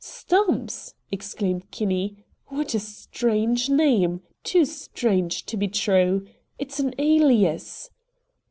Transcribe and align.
"Stumps!" 0.03 0.95
exclaimed 1.11 1.69
Kinney. 1.69 2.17
"What 2.47 2.73
a 2.73 2.79
strange 2.79 3.69
name. 3.69 4.21
Too 4.43 4.65
strange 4.65 5.45
to 5.45 5.55
be 5.55 5.67
true. 5.67 6.25
It's 6.57 6.79
an 6.79 6.95
alias!" 6.97 7.91